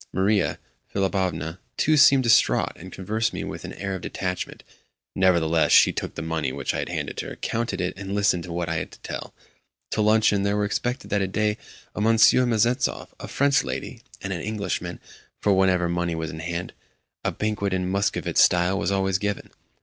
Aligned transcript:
Maria 0.11 0.57
Philipovna, 0.91 1.59
too, 1.77 1.95
seemed 1.95 2.23
distraught, 2.23 2.71
and 2.75 2.91
conversed 2.91 3.33
with 3.33 3.33
me 3.35 3.43
with 3.43 3.63
an 3.63 3.73
air 3.73 3.93
of 3.93 4.01
detachment. 4.01 4.63
Nevertheless, 5.15 5.71
she 5.71 5.91
took 5.93 6.15
the 6.15 6.23
money 6.23 6.51
which 6.51 6.73
I 6.73 6.83
handed 6.87 7.17
to 7.17 7.27
her, 7.27 7.35
counted 7.35 7.79
it, 7.79 7.93
and 7.95 8.15
listened 8.15 8.45
to 8.45 8.51
what 8.51 8.67
I 8.67 8.77
had 8.77 8.89
to 8.93 8.99
tell. 9.01 9.31
To 9.91 10.01
luncheon 10.01 10.41
there 10.41 10.57
were 10.57 10.65
expected 10.65 11.11
that 11.11 11.31
day 11.31 11.55
a 11.93 12.01
Monsieur 12.01 12.47
Mezentsov, 12.47 13.09
a 13.19 13.27
French 13.27 13.63
lady, 13.63 14.01
and 14.23 14.33
an 14.33 14.41
Englishman; 14.41 14.99
for, 15.39 15.53
whenever 15.53 15.87
money 15.87 16.15
was 16.15 16.31
in 16.31 16.39
hand, 16.39 16.73
a 17.23 17.31
banquet 17.31 17.71
in 17.71 17.87
Muscovite 17.87 18.39
style 18.39 18.79
was 18.79 18.89
always 18.91 19.19
given. 19.19 19.51